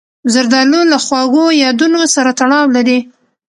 زردالو 0.33 0.81
له 0.91 0.97
خواږو 1.05 1.45
یادونو 1.63 1.99
سره 2.15 2.31
تړاو 2.39 2.65
لري. 2.75 2.99